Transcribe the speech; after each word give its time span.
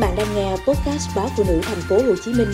bạn 0.00 0.16
đang 0.16 0.34
nghe 0.34 0.50
podcast 0.50 1.16
báo 1.16 1.28
phụ 1.36 1.44
nữ 1.48 1.60
thành 1.62 1.80
phố 1.88 1.96
Hồ 1.96 2.14
Chí 2.24 2.32
Minh 2.32 2.48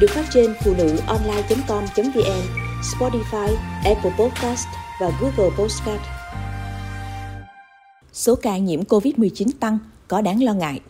được 0.00 0.10
phát 0.10 0.24
trên 0.30 0.54
phụ 0.64 0.74
nữ 0.78 0.96
online.com.vn, 1.06 2.42
Spotify, 2.82 3.48
Apple 3.84 4.12
Podcast 4.18 4.66
và 5.00 5.10
Google 5.20 5.56
Podcast. 5.58 6.00
Số 8.12 8.34
ca 8.34 8.56
nhiễm 8.56 8.82
COVID-19 8.82 9.48
tăng 9.60 9.78
có 10.08 10.20
đáng 10.20 10.42
lo 10.42 10.54
ngại. 10.54 10.80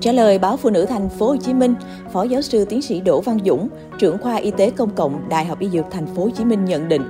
Trả 0.00 0.12
lời 0.12 0.38
báo 0.38 0.56
Phụ 0.56 0.70
nữ 0.70 0.86
Thành 0.86 1.08
phố 1.08 1.26
Hồ 1.28 1.36
Chí 1.36 1.54
Minh, 1.54 1.74
Phó 2.12 2.22
giáo 2.22 2.42
sư 2.42 2.64
tiến 2.64 2.82
sĩ 2.82 3.00
Đỗ 3.00 3.20
Văn 3.20 3.38
Dũng, 3.44 3.68
trưởng 3.98 4.18
khoa 4.18 4.36
Y 4.36 4.50
tế 4.50 4.70
công 4.70 4.94
cộng 4.94 5.28
Đại 5.28 5.44
học 5.44 5.58
Y 5.60 5.68
Dược 5.68 5.84
Thành 5.90 6.06
phố 6.06 6.22
Hồ 6.22 6.30
Chí 6.30 6.44
Minh 6.44 6.64
nhận 6.64 6.88
định, 6.88 7.02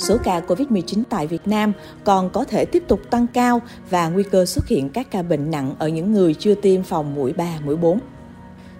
số 0.00 0.16
ca 0.24 0.40
COVID-19 0.40 1.02
tại 1.10 1.26
Việt 1.26 1.48
Nam 1.48 1.72
còn 2.04 2.30
có 2.30 2.44
thể 2.44 2.64
tiếp 2.64 2.82
tục 2.88 3.00
tăng 3.10 3.26
cao 3.34 3.60
và 3.90 4.08
nguy 4.08 4.22
cơ 4.22 4.44
xuất 4.44 4.68
hiện 4.68 4.88
các 4.88 5.10
ca 5.10 5.22
bệnh 5.22 5.50
nặng 5.50 5.74
ở 5.78 5.88
những 5.88 6.12
người 6.12 6.34
chưa 6.34 6.54
tiêm 6.54 6.82
phòng 6.82 7.14
mũi 7.14 7.32
3, 7.32 7.44
mũi 7.64 7.76
4. 7.76 7.98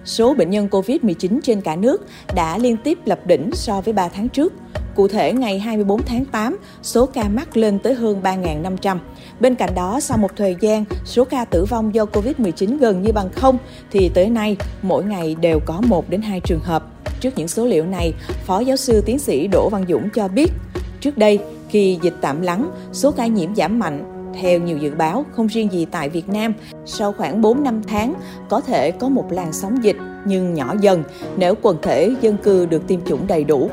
Số 0.05 0.35
bệnh 0.35 0.51
nhân 0.51 0.69
COVID-19 0.71 1.41
trên 1.43 1.61
cả 1.61 1.77
nước 1.77 2.07
đã 2.35 2.59
liên 2.59 2.77
tiếp 2.77 2.99
lập 3.05 3.27
đỉnh 3.27 3.51
so 3.53 3.81
với 3.81 3.95
3 3.95 4.09
tháng 4.09 4.29
trước. 4.29 4.53
Cụ 4.95 5.09
thể, 5.09 5.33
ngày 5.33 5.59
24 5.59 6.03
tháng 6.03 6.25
8, 6.25 6.59
số 6.83 7.07
ca 7.07 7.29
mắc 7.29 7.57
lên 7.57 7.79
tới 7.79 7.95
hơn 7.95 8.21
3.500. 8.23 8.99
Bên 9.41 9.55
cạnh 9.55 9.75
đó, 9.75 10.01
sau 10.01 10.19
một 10.19 10.31
thời 10.37 10.57
gian, 10.61 10.85
số 11.05 11.25
ca 11.25 11.45
tử 11.45 11.65
vong 11.65 11.95
do 11.95 12.05
COVID-19 12.05 12.79
gần 12.79 13.03
như 13.03 13.13
bằng 13.13 13.31
không, 13.33 13.59
thì 13.91 14.11
tới 14.15 14.31
nay, 14.31 14.57
mỗi 14.83 15.05
ngày 15.05 15.37
đều 15.41 15.61
có 15.67 15.81
1 15.81 16.11
đến 16.11 16.23
2 16.23 16.41
trường 16.41 16.61
hợp. 16.61 16.87
Trước 17.21 17.31
những 17.37 17.49
số 17.49 17.67
liệu 17.67 17.87
này, 17.87 18.13
Phó 18.47 18.61
giáo 18.61 18.77
sư 18.77 19.03
tiến 19.07 19.19
sĩ 19.19 19.47
Đỗ 19.47 19.69
Văn 19.69 19.85
Dũng 19.89 20.09
cho 20.15 20.29
biết, 20.29 20.53
Trước 21.01 21.19
đây, 21.19 21.39
khi 21.69 21.99
dịch 22.03 22.15
tạm 22.21 22.43
lắng, 22.43 22.71
số 22.93 23.11
ca 23.11 23.27
nhiễm 23.27 23.55
giảm 23.55 23.79
mạnh. 23.79 24.05
Theo 24.41 24.61
nhiều 24.61 24.79
dự 24.79 24.95
báo, 24.95 25.25
không 25.33 25.47
riêng 25.47 25.73
gì 25.73 25.87
tại 25.91 26.09
Việt 26.09 26.29
Nam, 26.29 26.55
sau 26.87 27.13
khoảng 27.13 27.41
4 27.41 27.63
năm 27.63 27.83
tháng 27.89 28.15
có 28.49 28.61
thể 28.61 28.91
có 28.91 29.09
một 29.09 29.27
làn 29.31 29.53
sóng 29.53 29.85
dịch 29.85 29.97
nhưng 30.27 30.55
nhỏ 30.55 30.75
dần 30.81 31.03
nếu 31.37 31.55
quần 31.63 31.77
thể 31.83 32.15
dân 32.21 32.37
cư 32.37 32.67
được 32.67 32.87
tiêm 32.87 33.01
chủng 33.07 33.27
đầy 33.27 33.45
đủ. 33.45 33.71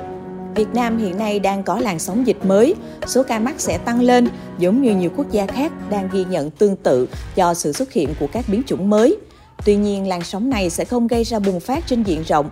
Việt 0.56 0.68
Nam 0.74 0.98
hiện 0.98 1.18
nay 1.18 1.40
đang 1.40 1.64
có 1.64 1.80
làn 1.80 2.00
sóng 2.00 2.28
dịch 2.28 2.46
mới, 2.46 2.76
số 3.06 3.24
ca 3.24 3.40
mắc 3.40 3.56
sẽ 3.58 3.78
tăng 3.78 4.02
lên 4.02 4.28
giống 4.60 4.82
như 4.82 4.96
nhiều 4.96 5.10
quốc 5.18 5.32
gia 5.32 5.46
khác 5.46 5.72
đang 5.90 6.10
ghi 6.14 6.26
nhận 6.30 6.50
tương 6.50 6.76
tự 6.76 7.08
do 7.36 7.54
sự 7.54 7.72
xuất 7.72 7.94
hiện 7.94 8.10
của 8.20 8.28
các 8.32 8.46
biến 8.48 8.62
chủng 8.66 8.90
mới. 8.90 9.18
Tuy 9.66 9.76
nhiên, 9.76 10.08
làn 10.08 10.24
sóng 10.24 10.50
này 10.50 10.70
sẽ 10.70 10.86
không 10.86 11.08
gây 11.08 11.24
ra 11.24 11.40
bùng 11.40 11.60
phát 11.60 11.88
trên 11.88 12.04
diện 12.04 12.24
rộng. 12.28 12.50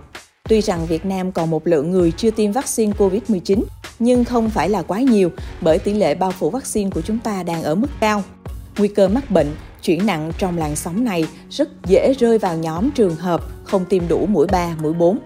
Tuy 0.49 0.61
rằng 0.61 0.85
Việt 0.85 1.05
Nam 1.05 1.31
còn 1.31 1.49
một 1.49 1.67
lượng 1.67 1.91
người 1.91 2.11
chưa 2.11 2.31
tiêm 2.31 2.51
vaccine 2.51 2.93
COVID-19, 2.97 3.63
nhưng 3.99 4.23
không 4.23 4.49
phải 4.49 4.69
là 4.69 4.81
quá 4.81 5.01
nhiều 5.01 5.31
bởi 5.61 5.79
tỷ 5.79 5.93
lệ 5.93 6.15
bao 6.15 6.31
phủ 6.31 6.49
vaccine 6.49 6.89
của 6.89 7.01
chúng 7.01 7.19
ta 7.19 7.43
đang 7.43 7.63
ở 7.63 7.75
mức 7.75 7.87
cao. 7.99 8.23
Nguy 8.77 8.87
cơ 8.87 9.07
mắc 9.07 9.31
bệnh, 9.31 9.47
chuyển 9.83 10.05
nặng 10.05 10.31
trong 10.37 10.57
làn 10.57 10.75
sóng 10.75 11.03
này 11.03 11.27
rất 11.49 11.69
dễ 11.85 12.13
rơi 12.19 12.37
vào 12.37 12.57
nhóm 12.57 12.91
trường 12.91 13.15
hợp 13.15 13.41
không 13.63 13.85
tiêm 13.85 14.07
đủ 14.07 14.25
mũi 14.25 14.47
3, 14.47 14.75
mũi 14.81 14.93
4. 14.93 15.19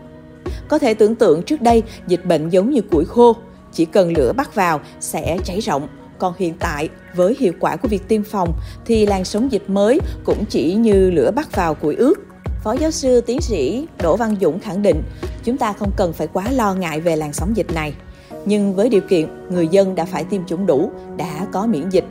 Có 0.68 0.80
thể 0.80 0.94
tưởng 0.94 1.16
tượng 1.16 1.44
trước 1.44 1.62
đây 1.62 1.84
dịch 2.08 2.26
bệnh 2.26 2.50
giống 2.50 2.70
như 2.70 2.82
củi 2.82 3.06
khô, 3.06 3.36
chỉ 3.74 3.86
cần 3.86 4.14
lửa 4.18 4.34
bắt 4.38 4.56
vào 4.56 4.82
sẽ 5.00 5.38
cháy 5.44 5.60
rộng. 5.60 5.88
Còn 6.18 6.34
hiện 6.38 6.54
tại, 6.60 6.90
với 7.16 7.36
hiệu 7.40 7.54
quả 7.60 7.76
của 7.76 7.88
việc 7.88 8.08
tiêm 8.08 8.24
phòng 8.24 8.54
thì 8.86 9.06
làn 9.06 9.26
sóng 9.26 9.52
dịch 9.52 9.70
mới 9.70 10.00
cũng 10.24 10.46
chỉ 10.50 10.74
như 10.74 11.12
lửa 11.12 11.32
bắt 11.36 11.56
vào 11.56 11.76
củi 11.76 11.96
ướt. 11.96 12.29
Phó 12.64 12.74
giáo 12.74 12.92
sư 12.92 13.22
tiến 13.22 13.42
sĩ 13.42 13.88
Đỗ 14.04 14.16
Văn 14.16 14.36
Dũng 14.42 14.60
khẳng 14.60 14.82
định, 14.82 15.04
chúng 15.44 15.58
ta 15.58 15.74
không 15.74 15.92
cần 15.98 16.14
phải 16.14 16.28
quá 16.28 16.52
lo 16.52 16.74
ngại 16.74 17.00
về 17.00 17.16
làn 17.16 17.34
sóng 17.34 17.58
dịch 17.58 17.74
này 17.74 17.94
nhưng 18.46 18.76
với 18.76 18.90
điều 18.90 19.02
kiện 19.02 19.28
người 19.50 19.68
dân 19.68 19.96
đã 19.96 20.06
phải 20.06 20.24
tiêm 20.24 20.46
chủng 20.46 20.66
đủ, 20.66 20.92
đã 21.18 21.46
có 21.52 21.66
miễn 21.66 21.90
dịch. 21.90 22.06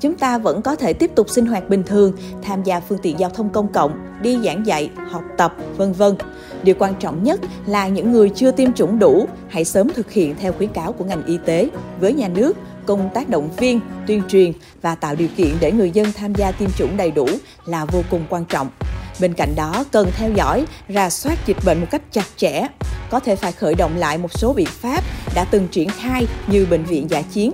Chúng 0.00 0.14
ta 0.14 0.38
vẫn 0.38 0.62
có 0.62 0.76
thể 0.76 0.92
tiếp 0.92 1.10
tục 1.14 1.30
sinh 1.30 1.46
hoạt 1.46 1.68
bình 1.68 1.82
thường, 1.82 2.12
tham 2.42 2.62
gia 2.62 2.80
phương 2.80 2.98
tiện 3.02 3.18
giao 3.18 3.30
thông 3.30 3.50
công 3.50 3.72
cộng, 3.72 3.98
đi 4.22 4.38
giảng 4.44 4.66
dạy, 4.66 4.90
học 5.10 5.22
tập, 5.38 5.56
vân 5.76 5.92
vân. 5.92 6.14
Điều 6.62 6.74
quan 6.78 6.94
trọng 6.94 7.24
nhất 7.24 7.40
là 7.66 7.88
những 7.88 8.12
người 8.12 8.28
chưa 8.28 8.50
tiêm 8.50 8.72
chủng 8.72 8.98
đủ 8.98 9.26
hãy 9.48 9.64
sớm 9.64 9.88
thực 9.94 10.10
hiện 10.10 10.34
theo 10.38 10.52
khuyến 10.52 10.68
cáo 10.68 10.92
của 10.92 11.04
ngành 11.04 11.26
y 11.26 11.38
tế 11.44 11.70
với 12.00 12.14
nhà 12.14 12.28
nước 12.28 12.56
công 12.86 13.10
tác 13.14 13.28
động 13.28 13.48
viên, 13.56 13.80
tuyên 14.06 14.22
truyền 14.28 14.52
và 14.82 14.94
tạo 14.94 15.14
điều 15.14 15.28
kiện 15.36 15.50
để 15.60 15.72
người 15.72 15.90
dân 15.90 16.12
tham 16.12 16.34
gia 16.34 16.52
tiêm 16.52 16.70
chủng 16.78 16.96
đầy 16.96 17.10
đủ 17.10 17.26
là 17.66 17.84
vô 17.84 18.02
cùng 18.10 18.24
quan 18.28 18.44
trọng. 18.44 18.68
Bên 19.20 19.34
cạnh 19.34 19.54
đó, 19.56 19.84
cần 19.92 20.10
theo 20.16 20.30
dõi, 20.34 20.64
rà 20.88 21.10
soát 21.10 21.46
dịch 21.46 21.56
bệnh 21.64 21.80
một 21.80 21.86
cách 21.90 22.02
chặt 22.12 22.26
chẽ, 22.36 22.66
có 23.10 23.20
thể 23.20 23.36
phải 23.36 23.52
khởi 23.52 23.74
động 23.74 23.96
lại 23.96 24.18
một 24.18 24.32
số 24.32 24.52
biện 24.52 24.68
pháp 24.80 25.04
đã 25.34 25.44
từng 25.44 25.68
triển 25.68 25.88
khai 25.88 26.26
như 26.46 26.66
bệnh 26.70 26.84
viện 26.84 27.10
giả 27.10 27.22
chiến. 27.22 27.52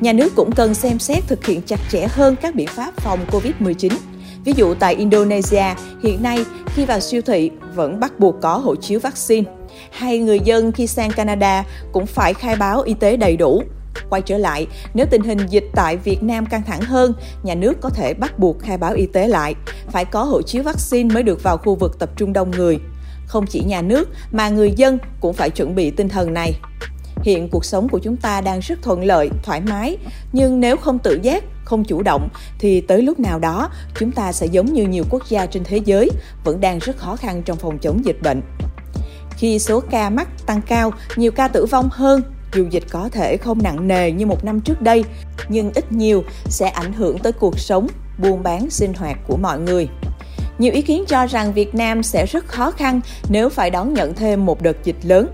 Nhà 0.00 0.12
nước 0.12 0.32
cũng 0.36 0.52
cần 0.52 0.74
xem 0.74 0.98
xét 0.98 1.24
thực 1.26 1.46
hiện 1.46 1.62
chặt 1.62 1.80
chẽ 1.90 2.06
hơn 2.10 2.36
các 2.42 2.54
biện 2.54 2.68
pháp 2.68 2.96
phòng 2.96 3.18
COVID-19. 3.30 3.90
Ví 4.44 4.52
dụ 4.56 4.74
tại 4.74 4.94
Indonesia, 4.94 5.64
hiện 6.02 6.22
nay 6.22 6.44
khi 6.66 6.84
vào 6.84 7.00
siêu 7.00 7.22
thị 7.26 7.50
vẫn 7.74 8.00
bắt 8.00 8.18
buộc 8.18 8.34
có 8.42 8.56
hộ 8.56 8.76
chiếu 8.76 9.00
vaccine. 9.00 9.50
Hay 9.92 10.18
người 10.18 10.40
dân 10.40 10.72
khi 10.72 10.86
sang 10.86 11.10
Canada 11.10 11.64
cũng 11.92 12.06
phải 12.06 12.34
khai 12.34 12.56
báo 12.56 12.80
y 12.80 12.94
tế 12.94 13.16
đầy 13.16 13.36
đủ. 13.36 13.62
Quay 14.10 14.22
trở 14.22 14.38
lại, 14.38 14.66
nếu 14.94 15.06
tình 15.10 15.22
hình 15.22 15.38
dịch 15.48 15.64
tại 15.74 15.96
Việt 15.96 16.22
Nam 16.22 16.46
căng 16.46 16.62
thẳng 16.62 16.80
hơn, 16.80 17.12
nhà 17.42 17.54
nước 17.54 17.80
có 17.80 17.90
thể 17.90 18.14
bắt 18.14 18.38
buộc 18.38 18.60
khai 18.60 18.78
báo 18.78 18.94
y 18.94 19.06
tế 19.06 19.28
lại, 19.28 19.54
phải 19.90 20.04
có 20.04 20.24
hộ 20.24 20.42
chiếu 20.42 20.62
vaccine 20.62 21.14
mới 21.14 21.22
được 21.22 21.42
vào 21.42 21.56
khu 21.56 21.74
vực 21.74 21.98
tập 21.98 22.10
trung 22.16 22.32
đông 22.32 22.50
người. 22.50 22.78
Không 23.26 23.46
chỉ 23.46 23.62
nhà 23.66 23.82
nước 23.82 24.08
mà 24.32 24.48
người 24.48 24.72
dân 24.76 24.98
cũng 25.20 25.32
phải 25.32 25.50
chuẩn 25.50 25.74
bị 25.74 25.90
tinh 25.90 26.08
thần 26.08 26.34
này. 26.34 26.60
Hiện 27.22 27.48
cuộc 27.48 27.64
sống 27.64 27.88
của 27.88 27.98
chúng 27.98 28.16
ta 28.16 28.40
đang 28.40 28.60
rất 28.60 28.82
thuận 28.82 29.04
lợi, 29.04 29.30
thoải 29.42 29.60
mái, 29.60 29.96
nhưng 30.32 30.60
nếu 30.60 30.76
không 30.76 30.98
tự 30.98 31.18
giác, 31.22 31.44
không 31.64 31.84
chủ 31.84 32.02
động 32.02 32.28
thì 32.58 32.80
tới 32.80 33.02
lúc 33.02 33.20
nào 33.20 33.38
đó 33.38 33.70
chúng 33.98 34.12
ta 34.12 34.32
sẽ 34.32 34.46
giống 34.46 34.72
như 34.72 34.86
nhiều 34.86 35.04
quốc 35.10 35.28
gia 35.28 35.46
trên 35.46 35.64
thế 35.64 35.80
giới 35.84 36.10
vẫn 36.44 36.60
đang 36.60 36.78
rất 36.78 36.96
khó 36.96 37.16
khăn 37.16 37.42
trong 37.42 37.58
phòng 37.58 37.78
chống 37.78 38.04
dịch 38.04 38.22
bệnh. 38.22 38.42
Khi 39.30 39.58
số 39.58 39.80
ca 39.90 40.10
mắc 40.10 40.28
tăng 40.46 40.62
cao, 40.62 40.92
nhiều 41.16 41.30
ca 41.30 41.48
tử 41.48 41.66
vong 41.66 41.88
hơn 41.92 42.22
dù 42.54 42.66
dịch 42.70 42.84
có 42.90 43.08
thể 43.12 43.36
không 43.36 43.62
nặng 43.62 43.88
nề 43.88 44.12
như 44.12 44.26
một 44.26 44.44
năm 44.44 44.60
trước 44.60 44.82
đây, 44.82 45.04
nhưng 45.48 45.70
ít 45.74 45.92
nhiều 45.92 46.24
sẽ 46.48 46.68
ảnh 46.68 46.92
hưởng 46.92 47.18
tới 47.18 47.32
cuộc 47.32 47.58
sống, 47.58 47.86
buôn 48.18 48.42
bán, 48.42 48.70
sinh 48.70 48.94
hoạt 48.94 49.18
của 49.26 49.36
mọi 49.36 49.58
người. 49.58 49.88
Nhiều 50.58 50.72
ý 50.72 50.82
kiến 50.82 51.04
cho 51.08 51.26
rằng 51.26 51.52
Việt 51.52 51.74
Nam 51.74 52.02
sẽ 52.02 52.26
rất 52.26 52.46
khó 52.46 52.70
khăn 52.70 53.00
nếu 53.28 53.48
phải 53.48 53.70
đón 53.70 53.94
nhận 53.94 54.14
thêm 54.14 54.46
một 54.46 54.62
đợt 54.62 54.84
dịch 54.84 54.96
lớn. 55.02 55.28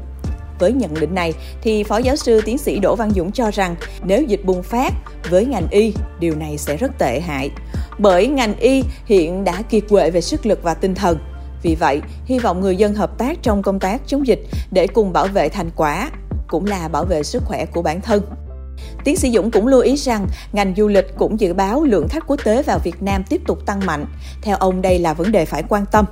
Với 0.59 0.73
nhận 0.73 0.95
định 0.95 1.15
này, 1.15 1.33
thì 1.63 1.83
Phó 1.83 1.97
Giáo 1.99 2.17
sư 2.17 2.41
Tiến 2.45 2.59
sĩ 2.59 2.79
Đỗ 2.79 2.97
Văn 2.97 3.11
Dũng 3.11 3.33
cho 3.33 3.51
rằng 3.51 3.75
nếu 4.05 4.23
dịch 4.23 4.45
bùng 4.45 4.63
phát, 4.63 4.93
với 5.31 5.47
ngành 5.47 5.67
y, 5.71 5.95
điều 6.21 6.35
này 6.35 6.59
sẽ 6.59 6.77
rất 6.77 6.99
tệ 6.99 7.21
hại. 7.21 7.51
Bởi 7.99 8.27
ngành 8.27 8.59
y 8.59 8.85
hiện 9.05 9.45
đã 9.45 9.63
kiệt 9.63 9.85
quệ 9.89 10.11
về 10.11 10.21
sức 10.21 10.47
lực 10.47 10.63
và 10.63 10.75
tinh 10.75 10.95
thần. 10.95 11.19
Vì 11.63 11.75
vậy, 11.75 12.01
hy 12.25 12.39
vọng 12.39 12.61
người 12.61 12.77
dân 12.77 12.95
hợp 12.95 13.19
tác 13.19 13.43
trong 13.43 13.63
công 13.63 13.81
tác 13.81 14.01
chống 14.07 14.27
dịch 14.27 14.41
để 14.71 14.87
cùng 14.87 15.13
bảo 15.13 15.27
vệ 15.27 15.49
thành 15.49 15.71
quả, 15.77 16.11
cũng 16.49 16.67
là 16.67 16.89
bảo 16.89 17.05
vệ 17.05 17.23
sức 17.23 17.43
khỏe 17.47 17.67
của 17.67 17.83
bản 17.83 18.01
thân. 18.01 18.23
Tiến 19.05 19.17
sĩ 19.17 19.31
Dũng 19.31 19.51
cũng 19.51 19.67
lưu 19.67 19.81
ý 19.81 19.97
rằng 19.97 20.27
ngành 20.53 20.75
du 20.77 20.89
lịch 20.89 21.07
cũng 21.19 21.41
dự 21.41 21.55
báo 21.55 21.85
lượng 21.85 22.09
khách 22.09 22.25
quốc 22.27 22.41
tế 22.45 22.63
vào 22.63 22.79
Việt 22.79 23.03
Nam 23.03 23.25
tiếp 23.29 23.41
tục 23.47 23.67
tăng 23.67 23.87
mạnh. 23.87 24.07
Theo 24.43 24.57
ông 24.57 24.83
đây 24.83 24.99
là 24.99 25.15
vấn 25.15 25.33
đề 25.33 25.45
phải 25.45 25.63
quan 25.69 25.87
tâm. 25.87 26.05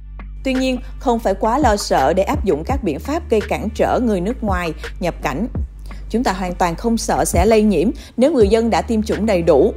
Tuy 0.45 0.55
nhiên, 0.55 0.79
không 0.99 1.19
phải 1.19 1.35
quá 1.35 1.59
lo 1.59 1.77
sợ 1.77 2.13
để 2.13 2.23
áp 2.23 2.45
dụng 2.45 2.63
các 2.67 2.85
biện 2.85 2.99
pháp 2.99 3.31
gây 3.31 3.41
cản 3.49 3.69
trở 3.75 4.01
người 4.05 4.21
nước 4.21 4.45
ngoài 4.45 4.73
nhập 5.01 5.15
cảnh. 5.23 5.47
Chúng 6.11 6.25
ta 6.25 6.33
hoàn 6.33 6.55
toàn 6.55 6.75
không 6.75 6.97
sợ 6.97 7.25
sẽ 7.25 7.47
lây 7.47 7.63
nhiễm 7.63 7.91
nếu 8.17 8.33
người 8.33 8.49
dân 8.49 8.71
đã 8.71 8.83
tiêm 8.83 9.03
chủng 9.03 9.27
đầy 9.27 9.43
đủ. 9.43 9.75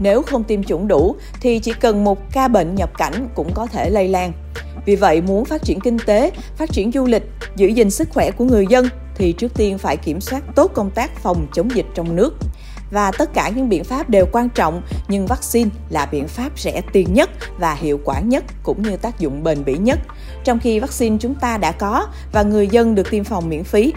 Nếu 0.00 0.22
không 0.22 0.44
tiêm 0.44 0.64
chủng 0.64 0.88
đủ 0.88 1.16
thì 1.40 1.58
chỉ 1.58 1.72
cần 1.72 2.04
một 2.04 2.18
ca 2.32 2.48
bệnh 2.48 2.74
nhập 2.74 2.90
cảnh 2.98 3.28
cũng 3.34 3.50
có 3.54 3.66
thể 3.66 3.90
lây 3.90 4.08
lan. 4.08 4.32
Vì 4.86 4.96
vậy, 4.96 5.20
muốn 5.20 5.44
phát 5.44 5.62
triển 5.62 5.80
kinh 5.80 5.98
tế, 6.06 6.30
phát 6.56 6.72
triển 6.72 6.92
du 6.92 7.06
lịch, 7.06 7.22
giữ 7.56 7.66
gìn 7.66 7.90
sức 7.90 8.08
khỏe 8.10 8.30
của 8.30 8.44
người 8.44 8.66
dân 8.66 8.88
thì 9.14 9.32
trước 9.32 9.54
tiên 9.54 9.78
phải 9.78 9.96
kiểm 9.96 10.20
soát 10.20 10.42
tốt 10.54 10.70
công 10.74 10.90
tác 10.90 11.18
phòng 11.22 11.46
chống 11.52 11.74
dịch 11.74 11.86
trong 11.94 12.16
nước. 12.16 12.34
Và 12.90 13.10
tất 13.18 13.34
cả 13.34 13.48
những 13.48 13.68
biện 13.68 13.84
pháp 13.84 14.10
đều 14.10 14.26
quan 14.32 14.48
trọng, 14.48 14.82
nhưng 15.08 15.26
vaccine 15.26 15.70
là 15.90 16.06
biện 16.06 16.28
pháp 16.28 16.58
rẻ 16.58 16.82
tiền 16.92 17.14
nhất 17.14 17.30
và 17.58 17.74
hiệu 17.74 18.00
quả 18.04 18.20
nhất 18.20 18.44
cũng 18.62 18.82
như 18.82 18.96
tác 18.96 19.20
dụng 19.20 19.42
bền 19.44 19.64
bỉ 19.64 19.76
nhất. 19.76 19.98
Trong 20.44 20.58
khi 20.58 20.80
vaccine 20.80 21.16
chúng 21.20 21.34
ta 21.34 21.58
đã 21.58 21.72
có 21.72 22.06
và 22.32 22.42
người 22.42 22.68
dân 22.68 22.94
được 22.94 23.10
tiêm 23.10 23.24
phòng 23.24 23.48
miễn 23.48 23.64
phí, 23.64 23.92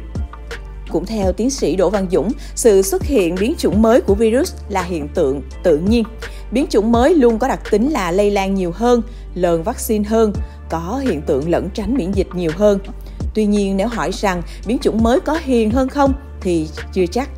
cũng 0.91 1.05
theo 1.05 1.33
tiến 1.33 1.49
sĩ 1.49 1.75
Đỗ 1.75 1.89
Văn 1.89 2.07
Dũng, 2.11 2.31
sự 2.55 2.81
xuất 2.81 3.03
hiện 3.03 3.35
biến 3.39 3.53
chủng 3.57 3.81
mới 3.81 4.01
của 4.01 4.15
virus 4.15 4.53
là 4.69 4.83
hiện 4.83 5.07
tượng 5.07 5.41
tự 5.63 5.77
nhiên. 5.77 6.03
Biến 6.51 6.65
chủng 6.69 6.91
mới 6.91 7.13
luôn 7.13 7.39
có 7.39 7.47
đặc 7.47 7.59
tính 7.71 7.89
là 7.89 8.11
lây 8.11 8.31
lan 8.31 8.55
nhiều 8.55 8.71
hơn, 8.71 9.01
lờn 9.33 9.63
vaccine 9.63 10.09
hơn, 10.09 10.33
có 10.69 11.01
hiện 11.03 11.21
tượng 11.21 11.49
lẫn 11.49 11.69
tránh 11.73 11.93
miễn 11.93 12.11
dịch 12.11 12.27
nhiều 12.35 12.51
hơn. 12.55 12.79
Tuy 13.37 13.45
nhiên 13.45 13.77
nếu 13.77 13.87
hỏi 13.87 14.11
rằng 14.11 14.41
biến 14.67 14.77
chủng 14.81 15.03
mới 15.03 15.19
có 15.19 15.39
hiền 15.43 15.71
hơn 15.71 15.89
không 15.89 16.13
thì 16.41 16.67
chưa 16.93 17.05
chắc. 17.11 17.29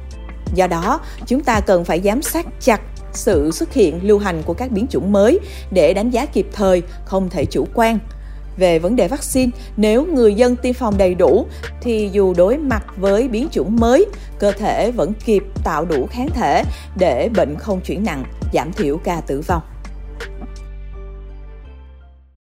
Do 0.56 0.68
đó, 0.68 1.00
chúng 1.26 1.44
ta 1.44 1.60
cần 1.60 1.86
phải 1.86 2.02
giám 2.02 2.22
sát 2.22 2.46
chặt 2.60 2.82
sự 3.14 3.52
xuất 3.52 3.74
hiện 3.74 4.00
lưu 4.04 4.20
hành 4.20 4.44
của 4.46 4.54
các 4.54 4.72
biến 4.72 4.88
chủng 4.90 5.12
mới 5.12 5.40
để 5.72 5.94
đánh 5.94 6.10
giá 6.10 6.26
kịp 6.26 6.48
thời, 6.54 6.82
không 7.06 7.30
thể 7.30 7.46
chủ 7.46 7.68
quan. 7.74 8.00
Về 8.58 8.80
vấn 8.80 8.96
đề 8.96 9.08
vaccine, 9.08 9.52
nếu 9.78 10.06
người 10.06 10.34
dân 10.34 10.56
tiêm 10.56 10.74
phòng 10.74 10.98
đầy 10.98 11.16
đủ 11.16 11.46
thì 11.82 12.10
dù 12.12 12.34
đối 12.34 12.58
mặt 12.58 12.86
với 12.98 13.28
biến 13.28 13.48
chủng 13.52 13.76
mới, 13.76 14.06
cơ 14.40 14.52
thể 14.52 14.92
vẫn 14.92 15.14
kịp 15.26 15.44
tạo 15.64 15.86
đủ 15.86 16.08
kháng 16.12 16.30
thể 16.34 16.64
để 16.98 17.30
bệnh 17.36 17.56
không 17.58 17.82
chuyển 17.82 18.04
nặng, 18.04 18.24
giảm 18.54 18.74
thiểu 18.74 18.98
ca 18.98 19.22
tử 19.22 19.42
vong. 19.48 19.62